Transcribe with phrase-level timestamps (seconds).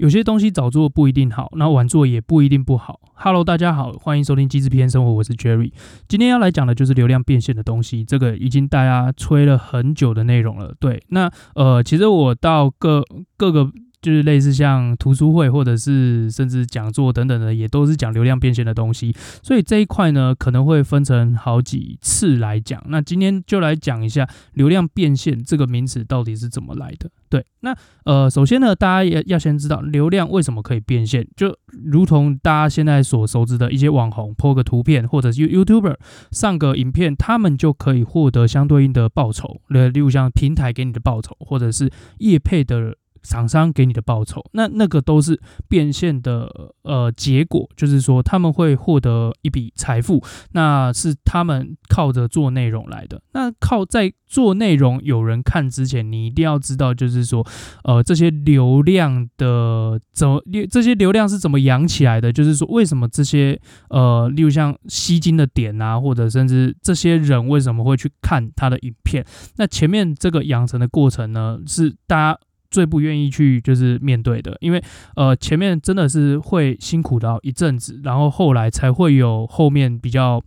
[0.00, 2.98] 有些东西早做不一定好，那晚做也不一定不好。
[3.12, 5.72] Hello，大家好，欢迎收听机智篇生活，我是 Jerry。
[6.08, 10.74] 今天要来讲的就是流量变现的东西，这个已经大家吹了很久的内容了。
[10.80, 13.04] 对，那呃，其实我到各
[13.36, 13.70] 各个。
[14.02, 19.14] 就是类似像图书会或者是甚至讲座等等的，也都是讲流量变现的东西。
[19.42, 22.82] 所以这一块呢，可能会分成好几次来讲。
[22.88, 27.10] 那今天就来讲一下流量变现这个名词到底是怎么来的。
[27.28, 31.54] 对，那呃，首先呢，大家也要先知道流量为什么可以变现，就
[31.84, 35.96] 如同大家现在所熟知的一些网红 po 个图片，或者是 YouTuber
[36.30, 39.60] 上个影片，他们就可以获得相对应的报酬。
[39.68, 42.96] 例如像平台给你的报酬，或者是业配的。
[43.22, 53.20] 厂商给你的报酬，那那个都是变现的呃结果，就是说他们会获得一笔财富，那是他们靠着做内容来的。
[53.32, 57.46] 那靠在做内容有人看之前，你一定要知道，就是说
[57.84, 62.32] 呃这些流量的怎么这些流量是怎么养起来的？
[62.32, 69.24] 就是说为什么这些呃例如像吸金的点啊，或者甚至这些人为什么会去看他的影片？
[69.56, 72.38] 那前面这个养成的过程呢，是大家。
[72.70, 74.82] 最不愿意去就是面对的，因为
[75.16, 80.40] 呃前面真的是会辛苦到一阵子，然后后来才会有后面比较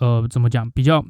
[0.00, 1.04] 呃怎么讲比较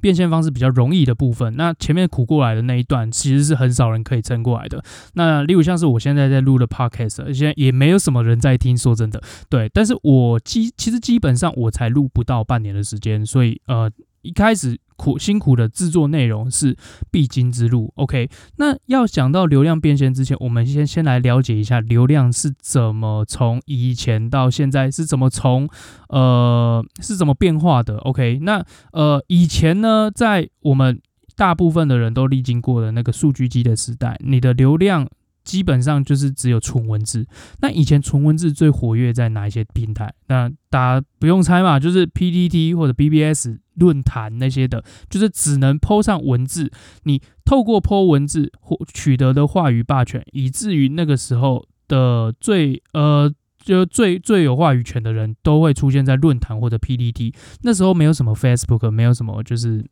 [0.00, 1.54] 变现方式比较容易的部分。
[1.56, 4.82] 那前面苦过来的那一段，其实是很少人可以撑过来的。
[5.14, 9.70] 那例如像是我现在在录的 podcast，现在也没有什么人在听，说真的，对。
[9.72, 13.90] 但是我基其实基本上我才录不到半年的时间，所以呃
[14.22, 14.78] 一开始。
[15.02, 16.76] 苦辛苦的制作内容是
[17.10, 17.92] 必经之路。
[17.96, 25.68] OK，那要讲到流量变现之前，我们先先来了解一下流量是怎么从以前到现在是怎么从
[26.08, 27.98] 呃是怎么变化的。
[27.98, 31.00] OK，那呃以前呢，在我们
[31.34, 35.08] 大部分的人都历经过的那个数据机的时代，你的流量。
[35.44, 37.26] 基本上就是只有纯文字。
[37.60, 40.12] 那以前纯文字最活跃在哪一些平台？
[40.28, 46.70] 那大家不用猜嘛，就是 PTT 或者 BBS 论坛那些的，就是只能 po 上文字。
[47.04, 57.34] 你透过 po 文字或取得的话语霸权，以至于那个时候的最呃，就最最有话语权的人都会出现在论坛或者 PTT。
[57.62, 59.84] 那时候没有什么 Facebook，没有什么就是。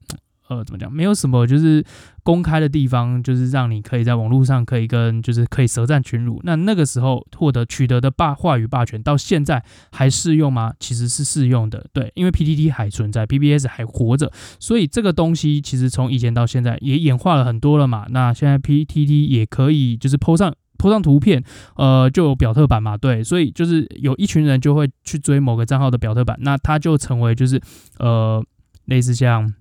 [0.50, 0.92] 呃，怎么讲？
[0.92, 1.82] 没有什么就是
[2.24, 6.40] 公开的地方，就是让你可以在网络上可以跟，就是可以舌战群儒。
[6.42, 10.74] 那那个时候获得取得的霸话语霸权，到现在还适用吗？
[10.80, 18.06] 其实是适用的，对，因为 PTT 还存在，PBS 还活着，所以这个东西其实从以前到现在也演化了很多了嘛。
[18.10, 21.44] 那现在 PTT 也可以就是 po 上 po 上图片，
[21.76, 27.60] 呃，就有表特版嘛，对，所以就是有一群人就会去追某个账号的表特版，那他就成为就是
[28.00, 28.44] 呃
[28.86, 29.54] 类似像。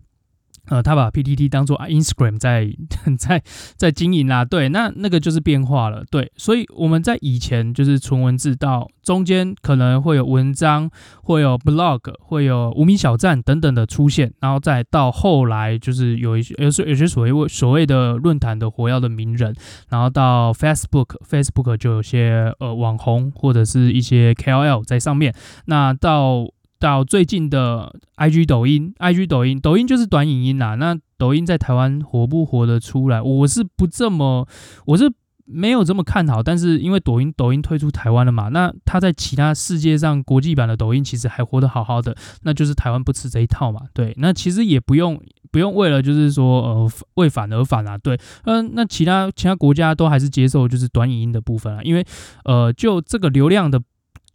[0.70, 2.70] 呃，他把 PTT 当做 Instagram 在
[3.20, 3.44] 在
[3.76, 10.90] 在经营啦，对，那那个就是变化了，对，所以我们在以前就是纯文字，到中间可能会有文章，
[11.24, 19.54] 会有 blog，会有无名小站等等的出现，然后再到后来就是有一些有有些所谓所谓的论坛的活跃的名人，
[19.90, 25.34] 然后到 Facebook，Facebook 就有些呃网红或者是一些 KOL 在上面，
[25.66, 26.48] 那到。
[26.80, 30.76] 到最近的 IG 抖音，IG 抖音，抖音就是短影音啦。
[30.76, 33.22] 那抖音在台湾活不活得出来？
[33.22, 34.48] 我是不这么，
[34.86, 35.12] 我是
[35.46, 36.42] 没有这么看好。
[36.42, 43.82] 但是因为抖音，抖音退出台湾了嘛，那它在其他世界上国际版的抖音其实还活得好好的，那就是台湾不吃这一套嘛。
[43.94, 47.98] 对，那其实也不用不用为了就是说呃为反而反啊。
[47.98, 52.06] 对，嗯，那其他其他国家都还是接受就是短影音的部分啊，因为
[52.46, 53.82] 呃就这个流量的。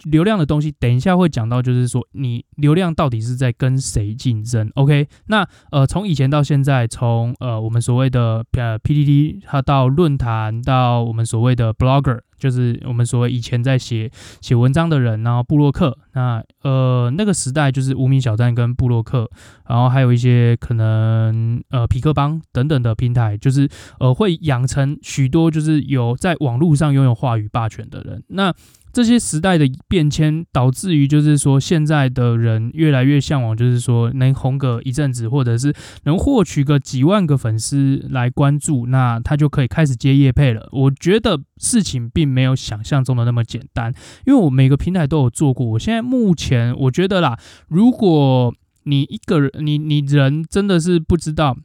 [0.03, 14.11] 流量的东西，等一下会讲到，就是说你流量到底是在跟谁竞争？OK，那呃，从以前到现在，从呃我们所谓的呃 PTT，它到论坛，到我们所谓的 Blogger，就是我们所谓以前在写
[14.41, 19.31] 写文章的人，然后布洛克，那呃那个时代就是无名小站跟布洛克，
[19.69, 23.69] 然后还有一些可能呃皮克邦等等的平台，就是
[24.01, 28.53] 呃会养成许多就是有在网络上拥有话语霸权的人，那。
[28.95, 35.75] 这些时代的变迁，导致于就是说，现在的人越来越向往，就是说能红个一阵子，或者是
[36.05, 40.69] 能获取个几万个粉丝来关注，那他就可以开始接业配了。
[40.71, 43.93] 我觉得事情并没有想象中的那么简单，
[44.25, 45.67] 因为我每个平台都有做过。
[45.67, 47.37] 我现在目前我觉得啦，
[47.67, 48.55] 如果
[48.85, 51.57] 你一个人，你你人真的是不知道。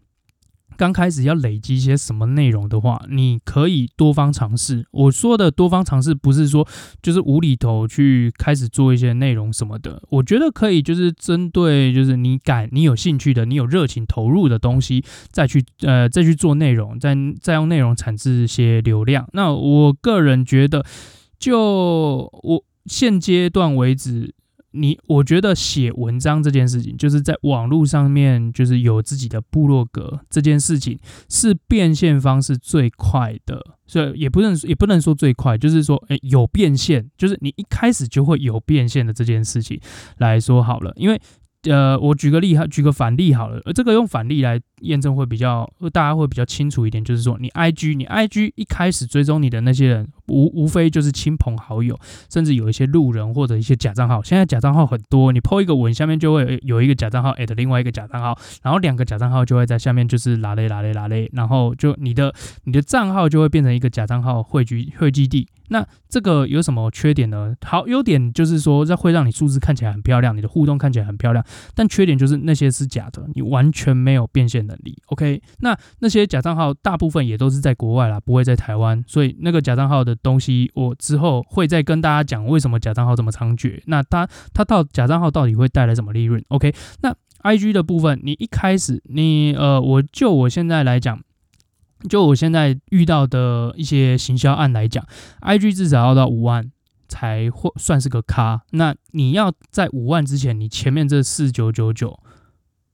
[0.79, 4.87] 刚开始要累积一些什么内容的话，你可以多方尝试。
[4.91, 6.65] 我说的多方尝试，不是说
[7.01, 10.01] 就是无厘头去开始做一些内容什么的。
[10.07, 19.27] 我觉得可以，就是针对就是你感你有兴趣的、你有热情投入的东西，再去呃再去做内容，再再用内容产生一些流量。
[19.33, 20.85] 那我个人觉得。
[21.37, 24.33] 就我现阶段为止。
[24.71, 30.99] 你我觉得写文章这件事情，就是在网络上面，就是有自己的部落格这件事情，
[31.29, 39.79] 是变现方式最快的，所以也不能也不能说最快，就是说，诶，有变现，就是你一开始就会有变现的这件事情
[40.17, 41.19] 来说好了，因为。
[41.63, 47.03] 呃，我举个例哈，举个反例好了，呃，这个用反例来验证会比较，大家会比较清楚一点。
[47.03, 51.99] 就是说，你 IG，你 IG 一开始追踪你的那些人，无无非就是亲朋好友，
[52.29, 54.21] 甚至有一些路人或者一些假账号。
[54.21, 62.33] 现在假账号很多，你 po 一个文，下面就会有一个假账号 at 另外一个假账号，然后两个假账号就会在下面就是拉嘞拉嘞拉嘞，然后就你的
[62.65, 65.47] 你的账号就会变成一个假账号汇聚汇集地。
[65.71, 67.53] 那这个有什么缺点呢？
[67.61, 71.45] 好，优点就是说，这会让你数字看起来很漂亮，你的互动看起来很漂亮。
[71.75, 74.97] 但缺点就是那些是假的，你完全没有变现能力。
[75.07, 79.03] OK，那那些假账号大部分也都是在国外啦，不会在台湾。
[79.05, 83.81] 所以那个假账号的东西，我之后会再跟大家讲为什么假账号这么猖獗。
[83.87, 91.19] 那它它到假账号到底会带来什么利润？OK，那 IG 的部分，你一开始你呃，我就我现在来讲。
[92.07, 95.05] 就我现在遇到的一些行销案来讲
[95.41, 96.71] ，IG 至少要到五万
[97.09, 98.61] 才会算是个咖。
[98.71, 102.17] 那你要在五万之前，你前面这四九九九、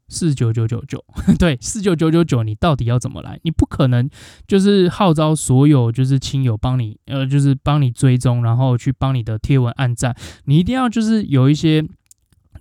[0.07, 1.03] 四九九九九，
[1.39, 3.39] 对，四九九九九，你到底要怎么来？
[3.43, 4.09] 你不可能
[4.47, 10.15] 就是号召所有就是亲友帮你，呃，就是帮你追踪，然后去帮你的贴文按赞。
[10.45, 11.85] 你一定要就是有一些。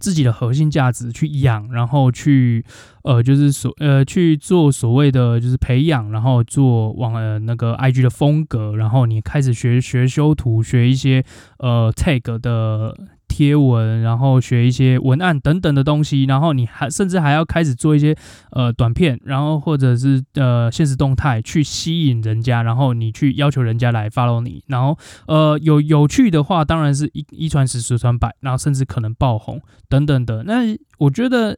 [0.00, 2.62] 自己的核心价值去养，然后去
[3.04, 11.24] 呃，就是所呃去做所谓的就是培养，然后做往呃那个 IG 的风格，然后你开始学学修图，学一些
[11.58, 12.94] 呃 tag 的。
[13.34, 18.16] 贴文，然后学一些文案等等的东西，然后你还甚至还要开始做一些
[18.52, 24.96] 呃短片，然后或者是呃现实动态去吸引人家，然后你去要求人家来 follow 你，然后
[25.26, 30.44] 呃有有趣的话，当然是一一传十，十传百，然后甚至可能爆红等等的。
[30.44, 31.56] 那我觉得。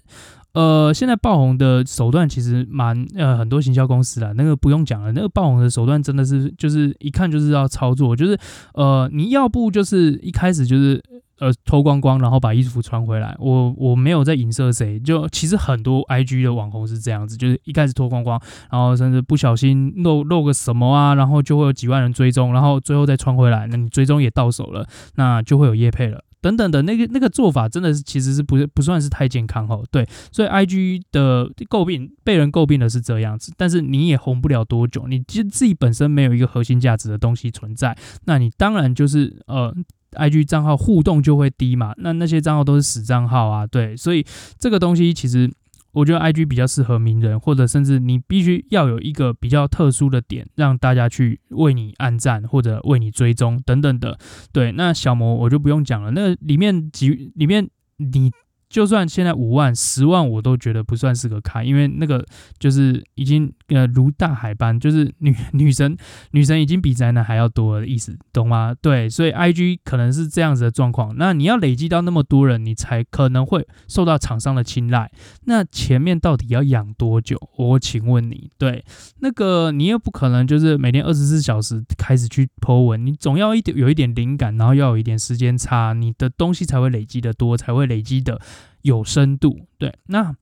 [0.56, 8.38] 呃，现在爆红的手段其实蛮呃，很多行销公司啦，那个不用讲了，那个爆红的手段真的是就是一看就是要操作，就是
[8.72, 10.98] 呃，你要不就是一开始就是
[11.38, 18.40] 呃脱光光，然后把衣服穿回来，我我没有在影射谁，就其实很多 IG 的网红是这样子，就是一开始脱光光，
[18.70, 24.86] 然后甚至不小心露露个什么啊，然后就会有几万人追踪，然后最后再穿回来，那你追踪也到手了，
[25.16, 26.22] 那就会有业配了。
[26.42, 39.74] 等等的那个那个做法真的是其实是不是不算是太健康哦，对，所以 IG 的诟病被人诟病的是这样子，但是你也红不了多久，你其实自己本身没有一个核心价值的东西存在，那你当然就是呃
[40.16, 44.24] IG 账号互动就会低嘛，那那些账号都是死账号啊，对，所以
[44.58, 45.50] 这个东西其实。
[45.92, 54.18] 我觉得 IG 比较适合名人，或者甚至你必须要有一个比较特殊的点，让大家去为你按赞或者为你追踪等等的。
[54.52, 57.66] 对，那小魔我就不用讲了，那里面几里面
[57.96, 58.30] 你。
[58.68, 62.26] 就算现在五万、十万，我都觉得不算是个咖，因为那个
[62.58, 65.96] 就是已经呃如大海般，就是女女神
[66.32, 68.74] 女神已经比宅男还要多的意思，懂吗？
[68.80, 71.14] 对，所以 IG 可能是这样子的状况。
[71.16, 75.10] 那你要累积到那么多人，你才可能会受到厂商的青睐。
[75.44, 77.38] 那前面到底要养多久？
[77.56, 78.84] 我请问你，对，
[79.20, 88.40] 那个你又不可能就是每天二十四小时开始去 po 文，你总要一点有一点灵感，然后要有一点时间差，你的东西才会累积的多，才会累积的。
[88.82, 90.32] 有深度，对，那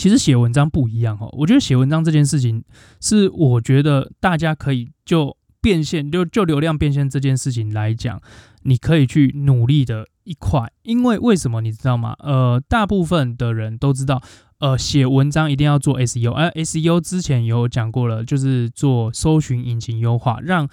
[0.00, 1.28] 其实写文章不一样哦。
[1.32, 2.64] 我觉得写文章这件事情
[3.02, 8.18] 是，我觉得大家可以就变现，就就流量变现这件事情来讲，
[8.62, 10.72] 你可以去努力的一块。
[10.84, 12.16] 因为为什么你知道吗？
[12.20, 14.22] 呃，大部分的人都知道，
[14.60, 20.66] 呃，写文章一定要做 SEO，而 SEO 之前有讲过了，就是做搜寻引擎优化，让。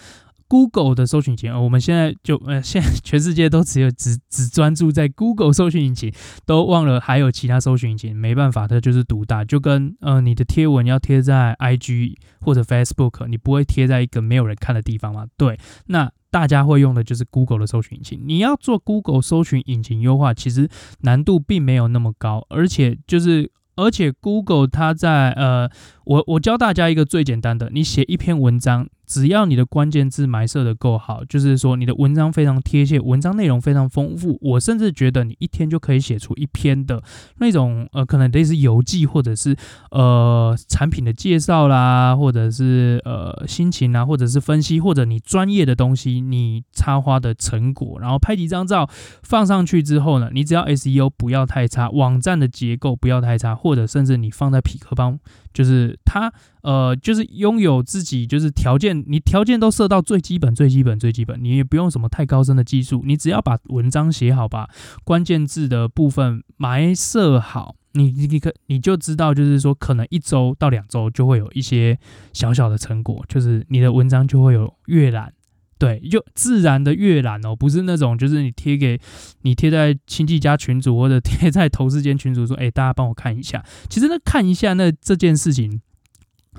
[0.48, 6.14] Google 的搜寻引擎，我们现在就呃，现在全世界都只有只只专注在 Google 搜寻引擎，
[6.46, 8.16] 都忘了还有其他搜寻引擎。
[8.16, 15.26] 没办法，它就是独大，就跟呃你的贴文要贴在 IG 或者 Facebook，你不会贴在一个没有人看的地方吗？
[15.38, 18.22] 对，那大家会用的就是 Google 的搜寻引擎。
[18.26, 20.70] 你要做 Google 搜寻引擎优化，其实
[21.02, 25.70] 难度并没有那么高，而且就是而且 Google 它在呃，
[26.08, 28.88] 我我教大家一个最简单的，你写一篇文章。
[29.06, 37.02] 只要你的关键字埋设的够好，就是说你的文章非常贴切，文章内容非常丰富，我甚至觉得你一天就可以写出一篇的
[37.38, 39.56] 那种呃，可能类似游记，或者是
[39.92, 48.90] 呃产品的介绍啦，或者是呃心情啊，或者是分析，或者你专业的东西，你插花的成果，然后拍几张照
[49.24, 55.18] 放上去之后呢，你只要 SEO 不要太差，网站的结构不要太差，或者甚至你放在匹克邦。
[55.58, 64.70] 就是他呃，就是拥有自己就是条件，你条件都设到最基本、最基本、最基本，你也不用什么太高深的技术，你只要把文章写好，把
[65.04, 71.98] 关键字的部分埋设好，你你你可你就知道，就是说可能一周到两周就会有一些
[72.34, 75.34] 小小的成果，就是你的文章就会有阅览。
[75.78, 79.00] 对，就自然的阅览哦，不是那种就是你贴给
[79.42, 83.64] 你贴在亲戚家群组或者贴在同事间群组说，哎，大家帮我看一下。
[83.90, 85.82] 其实那看一下那这件事情。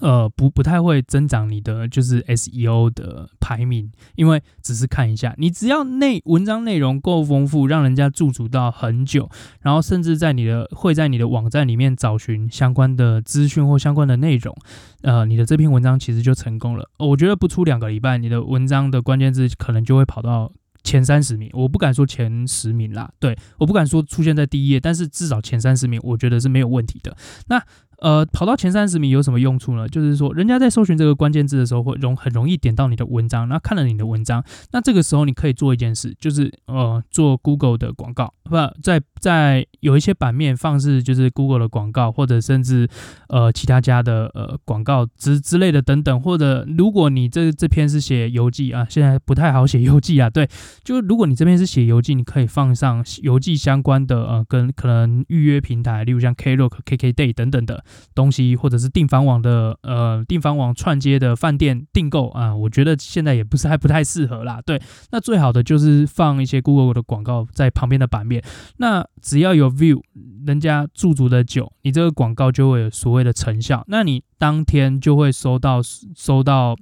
[0.01, 9.29] 呃，不不太会增长你的就是 SEO 的排名，因为只是看一下，你只要内文章内容够丰富，让人家驻足到很久，
[9.61, 14.57] 然后甚至在你的会在你的网站里面找寻相关的资讯或相关的内容，
[15.03, 16.89] 呃，你的这篇文章其实就成功了。
[16.99, 20.53] 我觉得不出两个礼拜，你的文章的关键字可能就会跑到
[20.85, 27.17] 前三十名，我不敢说前十名啦，对，我不敢说出现在第一页，但是至少前三十名，我觉得是没有问题的。
[27.49, 27.63] 那。
[28.01, 29.89] 呃，跑到前三十名有什么用处呢？
[29.89, 42.89] 就是说，人家在搜寻这个关键字的时候，会容很容易点到你的文章，那看了你的文章，那这个时候你可以做一件事，就是呃，做 Google 的广告，不在在有一些版面放置，就是 Google 的广告，或者甚至
[43.29, 50.49] 呃其他家的呃广告之之类的等等，或者如果你这这篇是写游记啊，现在不太好写游记啊，对，
[50.85, 57.85] 就如果你这边是写游记，你可以放上游记相关的呃跟可能预约平台，例如像 Klook、KKday 等等的。
[58.15, 64.61] 东西或者是订房网的呃订房网串接的饭店订购啊，我觉得现在也不是还不太适合啦。
[64.65, 64.81] 对，
[65.11, 68.43] 那最好的就是放一些 Google 的广告在旁边的版面。
[68.79, 70.03] 那只要有 view，
[70.47, 73.85] 人家驻足的久，你这个广告就会有所谓的成效。
[73.89, 75.81] 那你当天就会收到
[76.15, 76.77] 收到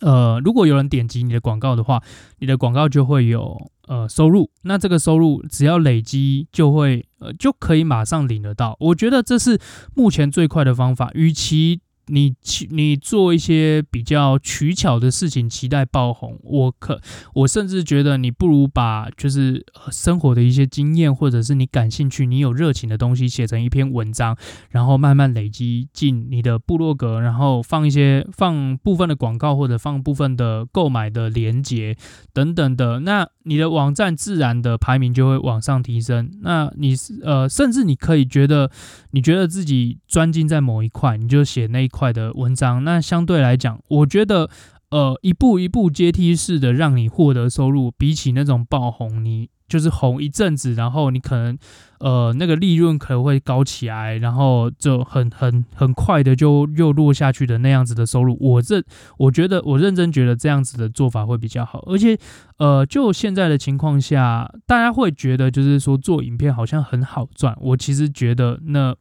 [0.00, 2.02] 呃，如果有人点击你的广告的话，
[2.38, 3.70] 你的广告就会有。
[3.88, 8.76] 呃，收入，那这个收入只要累积就会，呃，就可以马上领得到。
[8.80, 9.58] 我觉得这是
[9.94, 11.80] 目前最快的方法，与其。
[12.08, 12.34] 你
[12.70, 17.00] 你做一些比较取巧的事情，期待爆红，我可
[17.34, 24.36] 我甚至觉得你不如把就是生活的一些经验，或者是你感兴趣、你有热情的东西写成一篇文章，
[24.70, 31.94] 然后慢慢累积进你的部落格，然后放一些放部分的广告或者放部分的购买的链接
[32.32, 36.30] 等等的，那你的网站自然的排名就会往上提升。
[36.40, 38.70] 那你呃，甚至你可以觉得
[39.10, 41.97] 你觉得自己专精在某一块，你就写那一块。
[41.98, 44.48] 块的文章，那相对来讲，我觉得，
[44.90, 51.58] 呃，一步一步阶梯式的让你获得收入，比起那种爆红，你就是红一阵子，然后你可能，
[51.98, 58.82] 呃，那个利润可能会高起来，然后就很很很快的就又落下去的那样子的收入，我这
[59.18, 62.16] 我觉得我认真觉得这样子的做法会比较好，而且，
[62.58, 68.94] 呃，就现在的情况下，大家会觉得就是说做影片好像很好赚，我其实觉得那。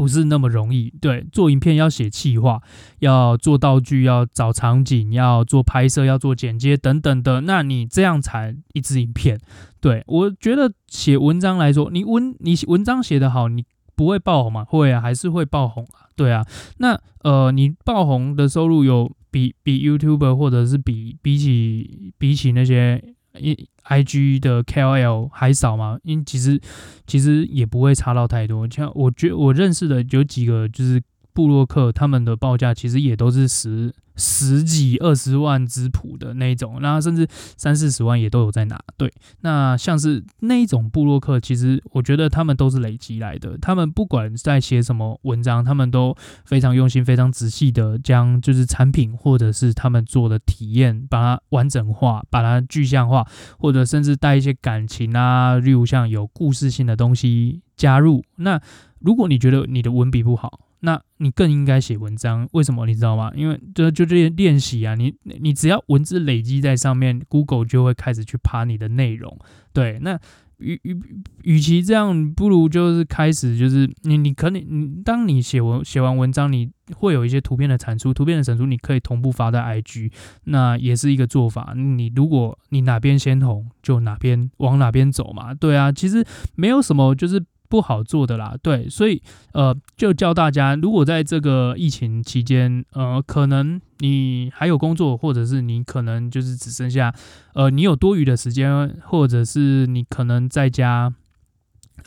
[0.00, 2.62] 不是那么容易，对，做影片要写企划，
[3.00, 9.38] 要做道具，要找场景，要做拍摄，要做剪接等等的，那你这样才一支影片。
[9.78, 14.64] 对，我觉得写文章来说，你文你文章写得好，你不会爆红吗？
[14.64, 16.08] 会啊，还是会爆红啊。
[16.16, 16.46] 对啊，
[16.78, 23.04] 那呃，你爆红的收入有比比 YouTube 或者是比比起比起那些。
[23.38, 25.98] 一 I G 的 K O L 还少嘛？
[26.02, 26.60] 因为其实
[27.06, 28.68] 其实也不会差到太多。
[28.68, 31.00] 像我觉我认识的有几个就是
[31.40, 33.94] 部落客，他们的报价其实也都是十。
[34.16, 38.78] 十几二十万之谱的那种，那甚至三四十万也都有在拿。
[38.98, 43.56] 对，那像是那一种部落客，其实我觉得他们都是累积来的。
[43.56, 53.26] 他们不管在写什么文章，他们都非常用心、非常仔细的将就是产品或者是他们做的体验，把它完整化，把它具象化，
[53.58, 58.22] 或者甚至带一些感情啊，例如像有故事性的东西加入。
[58.36, 58.60] 那
[58.98, 63.30] 如果你觉得你的文笔不好，那你更应该写文章，为什么你知道吗？
[63.34, 69.38] 因为就就这些练习啊，你你只要文字累积在上面，Google 就会开始去爬你的内容。
[69.72, 70.18] 对，那
[70.56, 70.98] 与与
[71.42, 80.10] 与其这样，不如就是开始就是你你可能你当你写文写完文章，你会有一些图片的产出，图片的产出你可以同步发在 IG，
[80.44, 81.74] 那也是一个做法。
[81.76, 85.52] 你如果你哪边先红，就哪边往哪边走嘛。
[85.52, 87.44] 对啊，其实没有什么就是。
[87.70, 89.22] 不好做的啦，对，所以
[89.52, 97.14] 呃，就教大家，如果在这个疫情期间，呃，可能你还有工作，或者是你可能就是只剩下，
[97.54, 101.14] 呃，你有多余的时间，或者是你可能在家。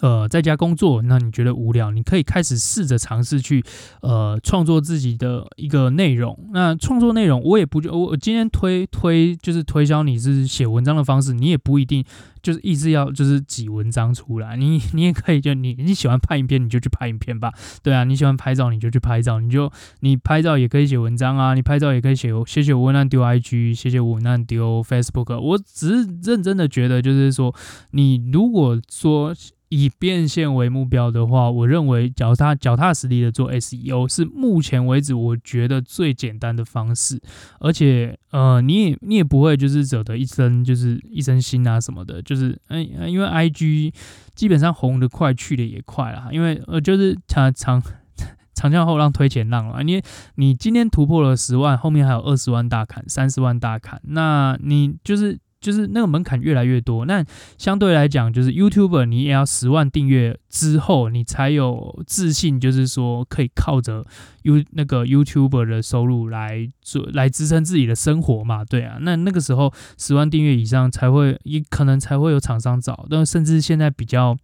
[0.03, 3.63] 呃，在家工作，那你觉得无聊，你可以开始试着尝试去，
[4.01, 6.37] 呃，创作自己的一个内容。
[6.51, 12.03] 那创作内容，我也不就我今天推推就是推销你是写文章的方式，你也不一定
[12.41, 14.57] 就是一直要就是挤文章出来。
[14.57, 17.53] 你你也可以就你你喜欢拍影片，你就去拍影片吧。
[17.81, 19.39] 对啊，你喜欢拍照，你就去拍照。
[19.39, 25.39] 你就你拍照也可以写文章啊，你拍照也可以写写写文案丢 IG，写写文案丢 Facebook。
[25.39, 27.55] 我只是认真的觉得，就是说
[27.91, 29.33] 你如果说。
[29.75, 37.19] 以变现为目标的话，我认为脚踏脚踏实地的做 SEO 是目前为止我觉得最简单的方式，
[37.59, 43.91] 而且呃，你也你也不会就是惹得一身就是一身腥啊什么的，就是嗯、呃，因为 IG
[44.35, 47.81] 基本上红的快去的也快啦，因为呃就是长长
[48.53, 49.99] 长江后浪推前浪了，你
[50.35, 55.39] 你今天突破了十万，后面还有二十万大砍，三十万大砍，那你就是。
[55.63, 57.25] 就是那个门槛越来越多，那
[57.57, 64.05] 相对来讲，就是 YouTuber 你也要十万订阅之后，你才有自信，就是说可以靠着
[64.41, 68.65] You 那个 YouTuber 的收入来做来支撑自己的生活嘛？
[68.65, 74.37] 对啊，那那个时候十万订阅以上才会，也可能才会有厂商找，但甚至现在比较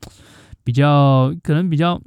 [0.63, 2.01] 比较可能比较，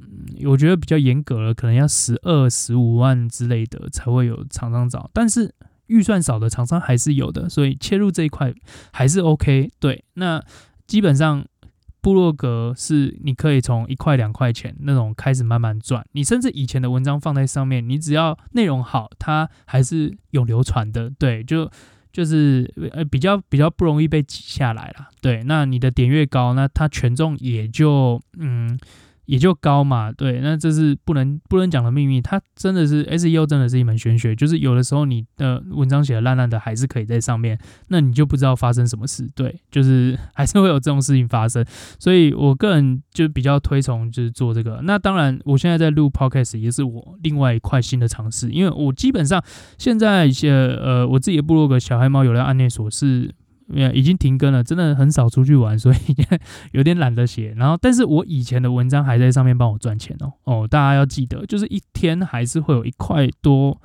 [0.45, 5.53] 我觉得比较严格了，可能要十二十五万之类的才会有厂商找，但是。
[5.87, 8.53] 预算少的厂商还是有的，所以切入这一块
[8.91, 9.71] 还是 OK。
[9.79, 10.43] 对，那
[10.87, 11.45] 基本上
[12.01, 16.05] 部落格是你可以从一块两块钱那种开始慢慢赚。
[16.13, 21.09] 你甚至以前的文章放在上面，你只要内容好，它还是有流传的。
[21.19, 21.69] 对，就
[22.11, 25.09] 就是呃比较比较不容易被挤下来了。
[25.21, 28.79] 对，那你的点越高，那它权重也就嗯。
[29.25, 32.19] 也就高嘛，对，那这是不能不能讲的秘密。
[32.19, 34.35] 它真的是 SEO，真的是一门玄学。
[34.35, 39.27] 就是有的时候你的文章写的烂烂的，还是可以在上面，那你就不知道发生什么事。
[39.33, 41.65] 对，就是还是会有这种事情发生。
[41.99, 44.81] 所以我个人就比较推崇就是做这个。
[44.83, 49.43] 那当然，我现在在录 Podcast 也是我另外一块新的尝试，因为我基本上
[49.77, 53.33] 现在一些呃我自己的部落格小黑猫有了案内所是。
[53.93, 55.97] 已经停更了，真的很少出去玩，所以
[56.73, 57.53] 有点懒得写。
[57.57, 60.33] 然后，但是我以前的文章还在上面帮我赚钱哦。
[60.43, 63.79] 哦，大家要记得，就是一天还是会有一块多，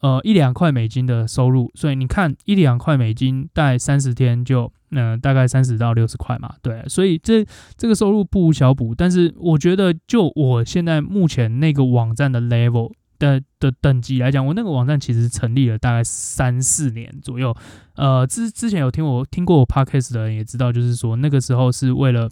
[0.00, 1.70] 呃，一两块美金的收入。
[1.74, 6.54] 所以你看，一两块美金，大概三十天就，嗯、大概三十到六十块嘛。
[6.60, 7.46] 对，所以这
[7.76, 8.94] 这个收入不无小补。
[8.94, 12.92] 但是我觉得，就我现在目前那个网站的 level。
[13.20, 17.54] 的的等级来讲，我那个网站其实成立了大概三四年左右。
[17.94, 22.28] 呃，之之前有听我听过我 podcast 的人也知道，就是说那个时候是为了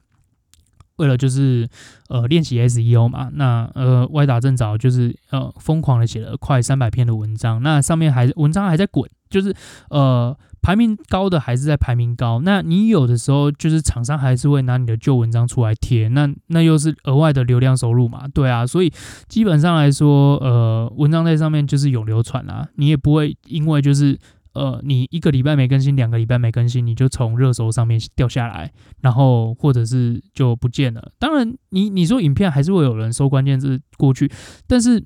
[0.97, 1.69] 为了就是
[2.09, 3.31] 呃练习 SEO 嘛。
[3.33, 9.55] 那呃歪打正着，就是呃疯狂的写了快三百篇的文章，那上面还文章还在滚，就是
[9.91, 10.37] 呃。
[10.61, 18.93] 排名高的还是在排名高，那你有的时候就是厂商还是会拿你的旧文章出来贴，那那又是额外的流量收入嘛，对啊，所以
[19.29, 24.19] 基本上来说，呃，文章在上面就是有流传啦，你也不会因为就是
[24.53, 31.13] 呃，你一个礼拜没更新，两个礼拜没更新，你就从热搜上面掉下来，然后或者是就不见了。
[31.19, 34.31] 当然你，你你说影片还是会有人搜关键字过去，
[34.67, 35.03] 但是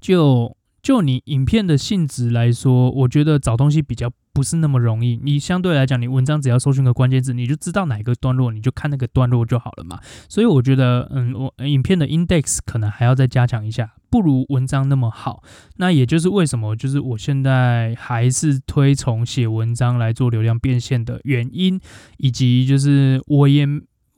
[0.00, 4.08] 就就你影片的性质来说，我觉得找东西比较。
[4.38, 9.98] 不是那么容易，你相对来讲，你文章只要搜寻个关键字，你就知道哪个段落，你就看那个段落就好了嘛。
[10.28, 15.42] 所以我觉得，嗯，我影片的 index 可能还要再加强一下，不如文章那么好。
[15.78, 21.80] 那也就是为什么，就是我现在还是推崇写文章来做流量变现的原因，
[22.18, 23.66] 以及就是我也。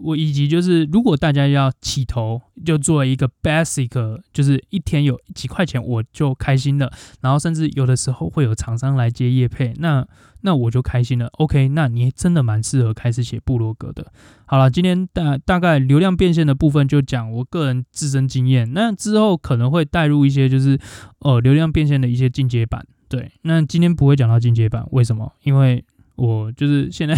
[0.00, 6.90] 我以及就是，如果大家要起头，就做一个 basic，就是一天有几块钱我就开心了。
[7.20, 10.06] 然后甚至有的时候会有厂商来接业配，那
[10.40, 11.26] 那我就开心了。
[11.38, 14.12] OK，那你真的蛮适合开始写部落格的。
[14.46, 18.72] 好了，今天大大概流量变现的部分就讲我个人自身经验。
[18.72, 20.78] 那之后可能会带入一些就是
[21.20, 22.86] 呃流量变现的一些进阶版。
[23.08, 25.32] 对，那今天不会讲到进阶版，为什么？
[25.42, 25.84] 因为
[26.20, 27.14] 我就是现在，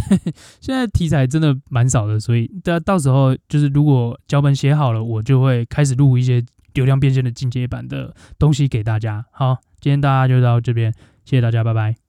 [0.60, 6.40] 现在题材真的蛮少的，所以到到时候就是如果脚本写好了，我就会开始录一些
[6.74, 9.26] 流量变现的进阶版的东西给大家。
[9.32, 10.92] 好，今天大家就到这边，
[11.24, 12.01] 谢谢大家，拜拜。